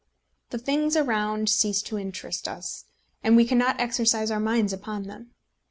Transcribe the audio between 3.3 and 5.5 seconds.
we cannot exercise our minds upon them.